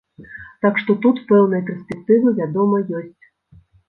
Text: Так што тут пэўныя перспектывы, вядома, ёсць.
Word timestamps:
Так 0.65 0.77
што 0.83 0.95
тут 1.03 1.19
пэўныя 1.31 1.65
перспектывы, 1.67 2.33
вядома, 2.39 2.81
ёсць. 3.01 3.23